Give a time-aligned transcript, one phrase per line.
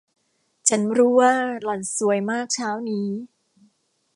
[0.69, 3.09] ฉันรู้ว่าหล่อนสวยมากเช้านี้